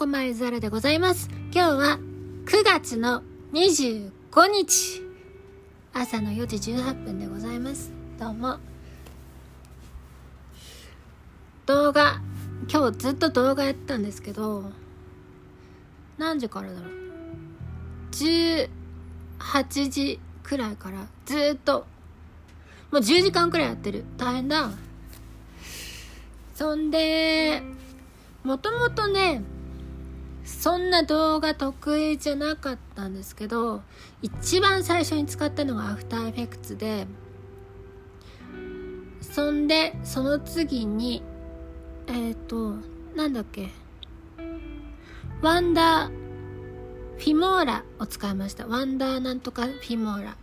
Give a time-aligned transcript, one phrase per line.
[0.00, 1.28] こまゆざらでございます。
[1.52, 1.98] 今日は
[2.46, 4.10] 9月の25
[4.50, 5.02] 日。
[5.92, 7.92] 朝の4時18分でございます。
[8.18, 8.56] どうも。
[11.66, 12.18] 動画、
[12.72, 14.72] 今日ずっと動画やったんですけど、
[16.16, 16.92] 何時からだろう。
[18.12, 18.70] 18
[19.90, 21.80] 時くらいからずっと、
[22.90, 24.06] もう10時間くらいやってる。
[24.16, 24.70] 大変だ。
[26.54, 27.62] そんで、
[28.42, 29.42] もともとね、
[30.44, 33.82] そんな動画得意じゃなかったんですけど、
[34.22, 37.06] 一番最初に使ったのが After Effects で、
[39.20, 41.22] そんで、その次に、
[42.06, 42.76] えっ、ー、と、
[43.14, 43.68] なんだっけ、
[45.42, 46.20] ワンダー
[47.18, 48.66] Filmora を使いました。
[48.66, 50.36] ワンダーなんとか Filmora。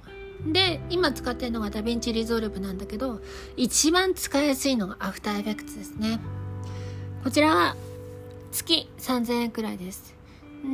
[0.45, 3.19] で、今使ってるのが DaVinci Resolve なんだけど、
[3.55, 6.19] 一番使いやすいのがアフターエフェクツですね。
[7.23, 7.75] こちらは
[8.51, 10.15] 月3000円くらいです。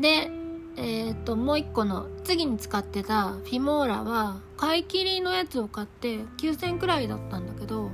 [0.01, 0.31] で、
[0.75, 7.91] えっ、ー、と、もう一個の次に使ってたフィモーラは買い切りのやつを買って9000円くらいだったんだけど、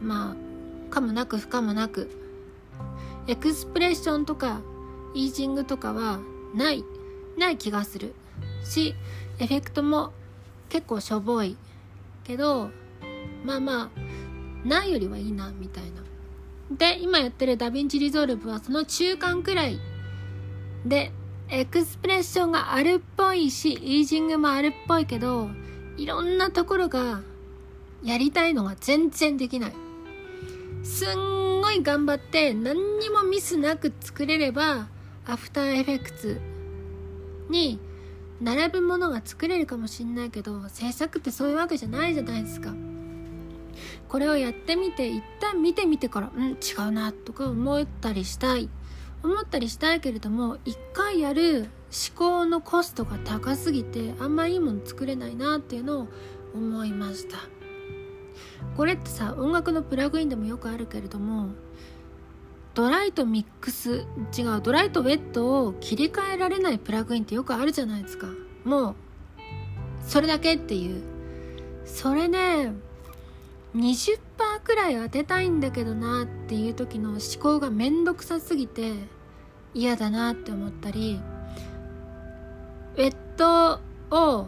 [0.00, 0.36] ま
[0.90, 2.10] あ、かもなく不可もなく、
[3.26, 4.60] エクスプレッションとか
[5.14, 6.20] イージングとかは
[6.54, 6.84] ない、
[7.36, 8.14] ない気がする
[8.64, 8.94] し、
[9.38, 10.12] エフェクトも
[10.68, 11.56] 結構しょぼい
[12.24, 12.70] けど、
[13.44, 16.07] まあまあ、ないよりはいいな、みたいな。
[16.70, 19.80] で、今やってる DaVinci Resolve はその中間くらい
[20.84, 21.12] で、
[21.48, 25.48] エクスプレッションがあるっぽいし、イージングもあるっぽいけど、
[25.96, 27.22] いろんなところが
[28.02, 29.72] やりたいのが全然できない。
[30.84, 34.88] すんごい頑張って何にもミスなく作れれば、
[35.26, 36.40] アフターエフェクツ
[37.50, 37.78] に
[38.40, 42.74] 並ぶものが作れるかもしんないけど、制作ってそういうわけじゃないじゃないですか。
[44.08, 46.56] これをやってみて一旦見てみてからうん違
[46.88, 48.68] うなとか思ったりしたい。
[49.22, 56.08] 思ったりしたいけれども一回やる思考のコストが高すぎてあんまいいもの作れないなっていうのを
[56.54, 57.38] 思いました。
[58.76, 61.48] これってさ音楽のプラグインでもよくあるけれども
[62.74, 68.28] ドライとミックス違うドライとウェットを切り替えられないプラグインってよくあるじゃないですか。
[68.64, 68.94] もう
[70.06, 71.02] それだけっていう。
[71.84, 72.72] それね
[73.78, 74.18] 20%
[74.64, 78.92] くらい当てたいんだけどなっていう時の思考がめんどくさすぎて
[79.72, 81.20] 嫌だなって思ったり
[82.96, 83.80] ウェット
[84.10, 84.46] を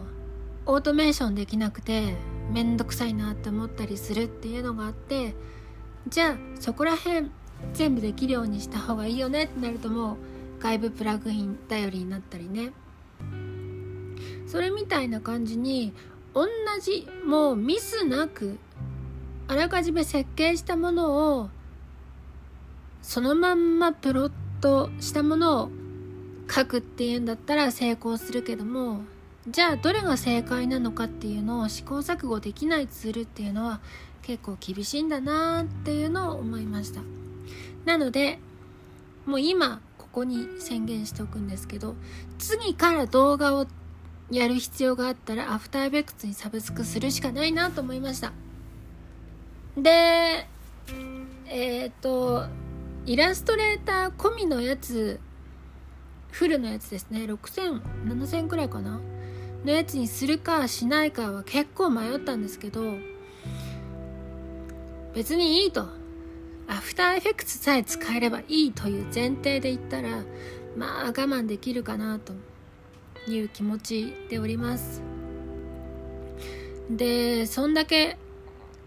[0.65, 2.15] オートメーションできなくて
[2.51, 5.33] めんどくさいなって思ったりするっていうのがあって
[6.07, 7.31] じゃあそこら辺
[7.73, 10.17] 全部できるようにした方がいいよねってなるともう
[10.61, 12.73] 外部プラグイン頼りになったりね。
[14.45, 15.93] それみたいな感じに
[16.33, 16.45] 同
[16.81, 18.59] じもうミスなく
[19.51, 21.49] あらかじめ設計したものを
[23.01, 24.31] そのまんまプロッ
[24.61, 25.69] トしたものを
[26.49, 29.01] 書くっていうんだったら成功するけども
[29.49, 33.81] じゃあどれが正解なのかっていうのを試行錯誤できないツールっていうのは
[34.21, 37.01] 結構厳しいんだなっていうのを思いました。
[37.83, 38.39] なので
[39.25, 41.95] もう今ここに宣言しておくんですけど
[42.37, 43.67] 次から動画を
[44.29, 48.31] やる必要があったらアフターエフェクツにサブスクするしかないなと思いました。
[49.77, 50.47] で、
[51.47, 52.45] えっ、ー、と、
[53.05, 55.19] イラストレーター込みのやつ、
[56.31, 57.21] フルのやつですね。
[57.21, 58.99] 6000、7000くらいかな？
[59.65, 62.81] のやつにするかしないかは結構迷ったんですけど、
[65.13, 65.87] 別にいいと。
[66.67, 70.23] アフターエフェクツさえ使えればいいという前提で言ったら、
[70.77, 72.33] まあ我慢できるかなと
[73.27, 75.01] いう気持ちでおります。
[76.89, 78.17] で、そんだけ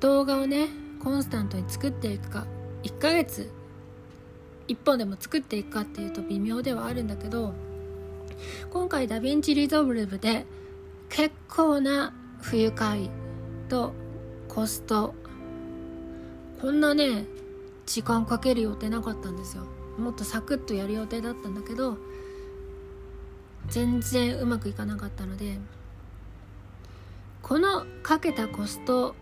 [0.05, 0.69] 動画をね
[1.03, 2.47] コンスタントに作っていくか
[2.83, 3.51] 1ヶ月
[4.69, 7.55] 1本でも作っていくかっていうと微妙ではあるんだけど
[8.69, 10.45] 今回 DaVinci Resolve で
[11.09, 12.13] 結構な
[12.43, 13.09] 不愉快
[13.71, 13.95] と
[14.47, 15.15] コスト
[16.61, 17.25] こんなね
[17.87, 19.65] 時間かける予定なかったんですよ。
[19.97, 21.97] もっとサクッとやる予定だったんだけど
[23.69, 25.57] 全然うまくいかなかったので
[27.41, 29.15] このかけたコスト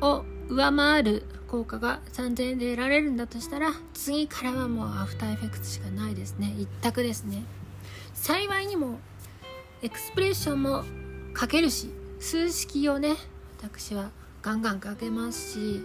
[0.00, 6.54] を上回る効果が3000円で得られるんだとしたら次からはもう After Effects しかないですね。
[6.58, 7.44] 一択ですね。
[8.14, 8.98] 幸いにも
[9.82, 10.84] エクスプレッションも
[11.38, 13.14] 書けるし数式をね
[13.58, 14.10] 私は
[14.42, 15.82] ガンガン書けますし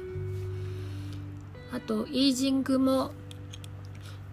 [1.74, 3.12] あとイージングも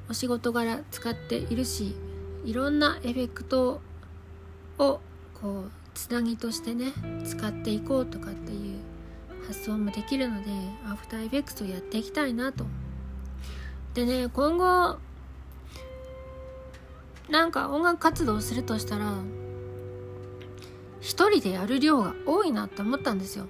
[0.08, 1.96] お仕事柄使っているし
[2.44, 3.80] いろんなエフェクト
[4.78, 5.00] を
[5.34, 6.92] こうつなぎとしてね
[7.24, 8.78] 使っていこうとかっていう
[9.48, 10.50] 発想もできるので
[10.86, 12.66] アフターエフェクトをやっていきたいなと。
[13.94, 14.98] でね今後
[17.30, 19.14] なんか音楽活動するとしたら
[21.00, 23.46] 一人でやる量が多いなって思ったんですよ。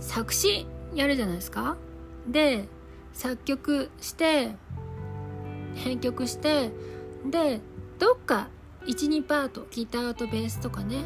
[0.00, 1.78] 作詞やるじゃないですか。
[2.28, 2.68] で
[3.14, 4.54] 作曲して
[5.76, 6.70] 編曲して
[7.24, 7.60] で
[7.98, 8.48] どっか
[8.86, 10.98] 12パートギターとベースとかね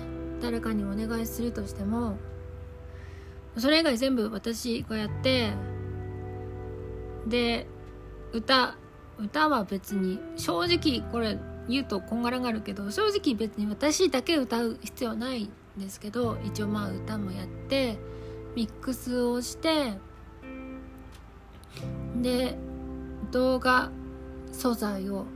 [0.43, 2.17] 誰かにお願いするとしても
[3.57, 5.53] それ以外全部私がやって
[7.27, 7.67] で
[8.33, 8.77] 歌
[9.19, 11.39] 歌は別に正直これ
[11.69, 17.99] 言うとこんがらがるけど正直別に私だけ歌う必要ないんですけど一応まあ歌もやって
[18.57, 19.95] ミックスをして
[22.17, 22.57] で
[23.31, 23.91] 動画
[24.53, 25.27] 素材を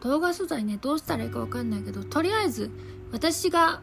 [0.00, 2.70] 動画素材ねどうしたらいいか分かんないけどとりあえず
[3.12, 3.82] 私が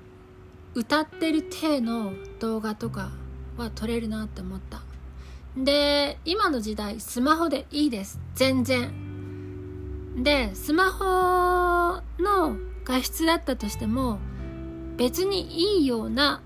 [0.74, 3.12] 歌ってる体の動画とか
[3.58, 4.82] は撮れるなって思った。
[5.58, 8.20] で今の時代スマホでいいです。
[8.36, 10.24] 全然。
[10.24, 14.20] でスマホの画質だったとしても
[14.98, 16.42] 別にいいような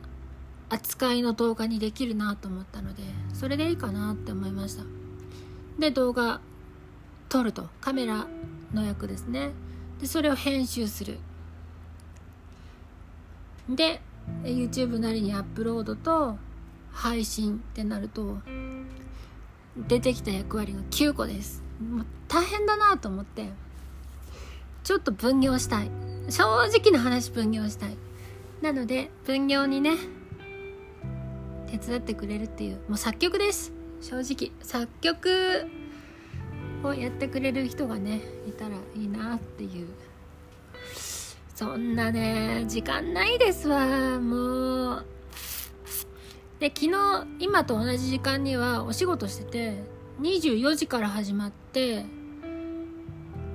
[0.69, 3.03] 扱いの動画にできるなと思ったので
[3.33, 4.83] それでいいかなって思いました。
[5.79, 6.41] で動画
[7.29, 7.69] 撮ると。
[7.79, 8.27] カメラ
[8.73, 9.51] の役ですね。
[9.99, 11.19] でそれを編集する。
[13.69, 14.01] で
[14.43, 16.37] YouTube なりにアップロードと
[16.91, 18.37] 配信ってなると
[19.87, 21.63] 出てきた役割が9個です。
[21.79, 23.49] もう大変だなと思って
[24.83, 25.91] ちょっと分業したい。
[26.29, 27.97] 正直な話分業したい。
[28.61, 29.95] なので分業にね
[31.67, 33.71] 手伝ってくれるっていうもう作曲です。
[34.01, 34.51] 正直。
[34.61, 35.67] 作曲
[36.83, 39.87] をやってくれる人がねいたらいいなっていう。
[41.53, 44.19] そんなね時間ないですわ。
[44.19, 45.05] もう
[46.59, 49.83] で昨日今と同じ時間にはお仕事してて
[50.19, 52.05] 24時から始まって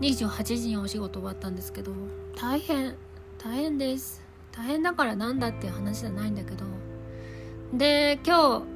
[0.00, 1.92] 28時にお仕事終わったんですけど
[2.34, 2.96] 大変
[3.38, 4.22] 大変です。
[4.52, 6.64] 大変だからなんだっていう話じゃないんだけど
[7.74, 8.74] で今日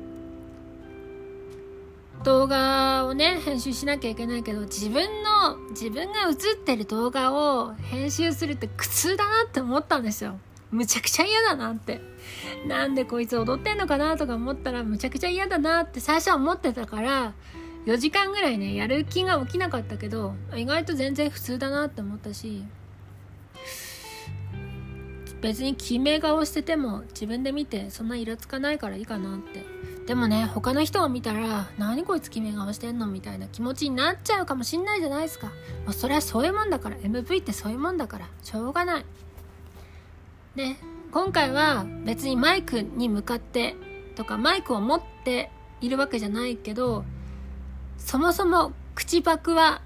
[2.24, 10.38] 動画をね編集しなきゃいけないけど自分の自分が映ってる動画を編集するって苦痛だなって思ったんですよ。
[10.70, 12.00] むちゃくちゃ嫌だなって。
[12.66, 17.32] なんでこいつ踊ってんのかなとか思ったらむちゃくちゃ嫌だなって最初は思ってたから
[17.86, 22.64] 4時間ぐらいねやる気が起きなかったけど意外と全然普通だなって思ったし
[25.40, 29.64] 別に決め顔してても自分で見てそんなイラつかないからいいかなって。
[30.06, 35.48] でもね他の人を見たら何こいつ決め顔してんのみたいな気持ちになっちゃうかもしんないじゃないですか。
[35.84, 39.04] もうそれはそういうもんだから MV ってそういうもんだからしょうがない。
[40.58, 40.74] で
[41.12, 43.76] 今回は別にマイクに向かって
[44.16, 47.04] とかマイクを持っているわけじゃないけど
[47.96, 49.82] そもそも口パクは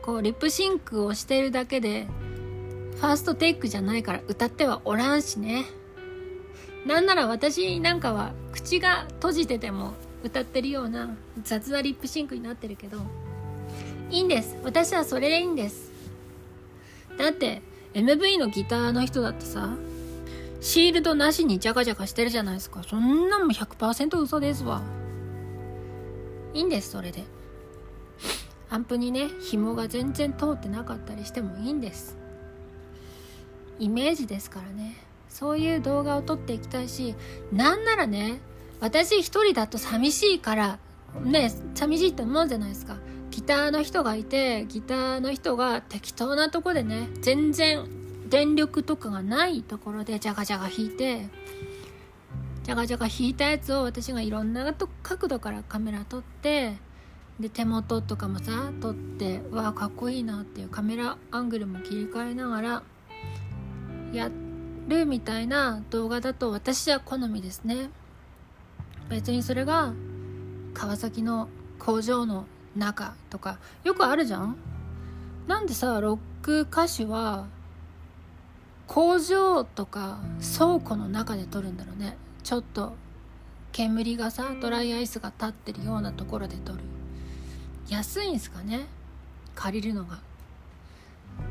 [0.00, 2.06] こうリップシンクをしているだけで
[2.96, 5.66] ファーストテイクじゃないから歌ってはおらんしね。
[6.86, 9.92] なんなら私なんかは口が閉じてても
[10.22, 12.98] 歌ってるような雑なリップシンクになってるけど
[14.10, 14.56] いいんです。
[14.64, 15.92] 私はそれでいいんです。
[17.18, 17.60] だって
[17.92, 19.76] MV のギターの人だってさ
[20.64, 22.82] シールドなしにジャカジャカしてるじゃないですか。
[22.88, 24.80] そんなんも100%嘘ですわ。
[26.54, 27.22] いいんですそれで。
[28.70, 32.16] アンプにね紐が全然通ってなかったりしてもいいんです。
[33.78, 34.96] イメージですからね。
[35.28, 37.14] そういう動画を撮っていきたいし
[37.52, 38.40] なんならね
[38.80, 40.78] 私一人だと寂しいから
[41.24, 42.96] ね寂しいって思うじゃないですか。
[43.30, 47.84] ギターの人がいてギターの人が適当なとこでね全然
[48.28, 51.28] 電力とかがないところでジャガジャガ弾いて
[52.62, 56.76] ジャガジャガ弾いたやつを私がいろんな角度からカメラ撮って
[57.38, 62.82] で手元とかもさ撮ってうわかっこいいなっていうカメラアングルも切り替えながら
[64.12, 64.30] や
[64.88, 67.90] るみたいな動画だと私は好みですね。
[69.08, 69.92] 別にそれが
[70.72, 74.56] 川崎の工場の中とかよくあるじゃん？
[75.46, 77.46] なんでさロック歌手は
[78.86, 80.18] 工場とか
[80.56, 82.16] 倉庫の中で撮るんだろうね。
[82.42, 82.94] ちょっと
[83.72, 86.80] 煙がさドライアイスが立ってるようなところで撮る。
[87.88, 88.86] 安いんすかね？
[89.54, 90.20] 借りるのが。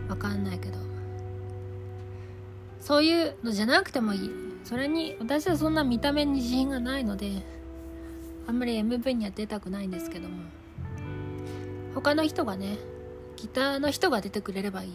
[0.08, 0.78] わかんないけど。
[2.80, 4.32] そういうのじゃなくてもいい。
[4.64, 7.44] それに私はそんな見た目に自信がないので
[8.48, 10.36] あんまり MV には出たくないんですけども。
[11.96, 12.78] 他の人がね
[13.36, 14.92] ギターの人が出てくれればいい。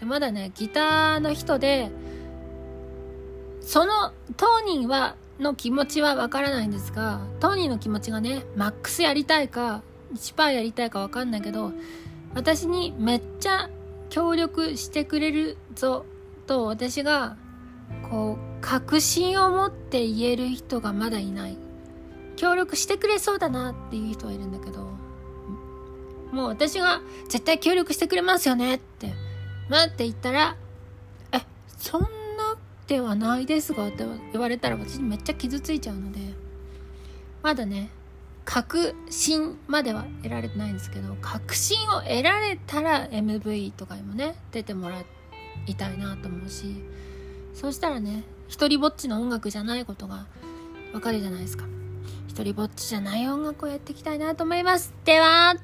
[0.00, 1.90] でまだねギターの人で
[3.60, 9.82] その当人はの気持ちはわからないんですが当人の気持ちがねマックスやりたいか
[10.14, 11.72] 1%やりたいかわかんないけど
[12.34, 13.70] 私にめっちゃ
[14.08, 16.06] 協力してくれるぞ
[16.46, 17.36] と私が
[18.10, 21.58] こう確信を持って言える人がまだいない。
[22.36, 24.90] 協力してくれそうだなっていう人はいるんだけど
[26.32, 29.14] もう私が絶対協力してくれますよねって
[29.68, 30.56] 待って言ったら
[31.32, 31.40] え
[31.76, 32.06] そんな
[32.86, 36.20] ではないですがって言われたら私めっちゃ傷ついちゃうので
[37.42, 37.90] まだね
[38.44, 45.00] 確信までは得られてないんですけど確信を得られたら MV とかにもね出てもら
[45.66, 46.84] いたいなと思うし
[47.54, 50.26] そうしたらね一人ぼっちの音楽じゃないことが
[50.92, 51.64] わかるじゃないですか。
[52.28, 54.94] 一人ぼっちじゃない音楽をやっていきたいなと思います。
[55.04, 55.54] では